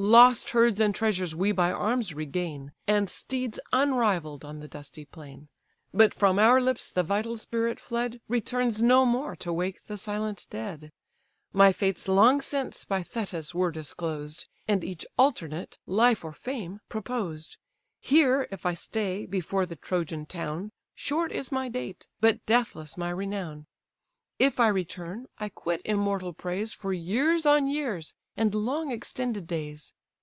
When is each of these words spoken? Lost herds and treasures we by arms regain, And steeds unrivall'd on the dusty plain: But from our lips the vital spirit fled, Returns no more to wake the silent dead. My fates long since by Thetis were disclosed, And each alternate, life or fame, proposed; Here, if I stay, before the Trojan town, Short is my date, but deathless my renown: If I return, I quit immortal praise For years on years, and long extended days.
Lost 0.00 0.50
herds 0.50 0.78
and 0.78 0.94
treasures 0.94 1.34
we 1.34 1.50
by 1.50 1.72
arms 1.72 2.14
regain, 2.14 2.70
And 2.86 3.10
steeds 3.10 3.58
unrivall'd 3.72 4.44
on 4.44 4.60
the 4.60 4.68
dusty 4.68 5.04
plain: 5.04 5.48
But 5.92 6.14
from 6.14 6.38
our 6.38 6.60
lips 6.60 6.92
the 6.92 7.02
vital 7.02 7.36
spirit 7.36 7.80
fled, 7.80 8.20
Returns 8.28 8.80
no 8.80 9.04
more 9.04 9.34
to 9.34 9.52
wake 9.52 9.84
the 9.88 9.96
silent 9.96 10.46
dead. 10.50 10.92
My 11.52 11.72
fates 11.72 12.06
long 12.06 12.40
since 12.40 12.84
by 12.84 13.02
Thetis 13.02 13.56
were 13.56 13.72
disclosed, 13.72 14.46
And 14.68 14.84
each 14.84 15.04
alternate, 15.18 15.78
life 15.84 16.24
or 16.24 16.32
fame, 16.32 16.78
proposed; 16.88 17.56
Here, 18.00 18.46
if 18.52 18.64
I 18.64 18.74
stay, 18.74 19.26
before 19.26 19.66
the 19.66 19.74
Trojan 19.74 20.26
town, 20.26 20.70
Short 20.94 21.32
is 21.32 21.50
my 21.50 21.68
date, 21.68 22.06
but 22.20 22.46
deathless 22.46 22.96
my 22.96 23.10
renown: 23.10 23.66
If 24.38 24.60
I 24.60 24.68
return, 24.68 25.26
I 25.40 25.48
quit 25.48 25.82
immortal 25.84 26.34
praise 26.34 26.72
For 26.72 26.92
years 26.92 27.44
on 27.44 27.66
years, 27.66 28.14
and 28.36 28.54
long 28.54 28.92
extended 28.92 29.48
days. 29.48 29.92